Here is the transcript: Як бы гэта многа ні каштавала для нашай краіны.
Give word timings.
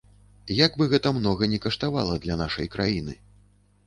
Як 0.59 0.77
бы 0.81 0.85
гэта 0.93 1.11
многа 1.17 1.49
ні 1.51 1.59
каштавала 1.65 2.15
для 2.23 2.37
нашай 2.39 2.71
краіны. 2.77 3.13